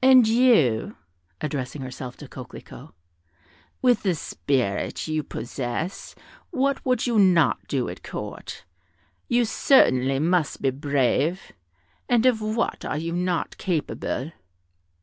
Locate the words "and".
0.00-0.26, 12.08-12.24